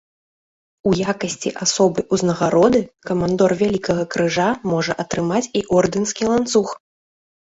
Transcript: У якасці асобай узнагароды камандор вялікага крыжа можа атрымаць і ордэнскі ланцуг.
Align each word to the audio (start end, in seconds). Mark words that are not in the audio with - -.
У 0.91 0.93
якасці 1.11 1.49
асобай 1.65 2.05
узнагароды 2.15 2.79
камандор 3.09 3.55
вялікага 3.61 4.03
крыжа 4.15 4.47
можа 4.71 4.95
атрымаць 5.03 5.45
і 5.59 5.65
ордэнскі 5.81 6.23
ланцуг. 6.33 6.67